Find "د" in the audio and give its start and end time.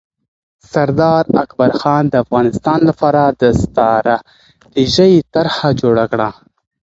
2.09-2.13, 3.41-3.43